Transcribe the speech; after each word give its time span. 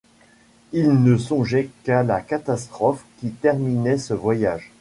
Ils 0.71 0.95
ne 1.03 1.15
songeaient 1.15 1.69
qu’à 1.83 2.01
la 2.01 2.21
catastrophe 2.21 3.05
qui 3.19 3.29
terminait 3.29 3.99
ce 3.99 4.15
voyage. 4.15 4.71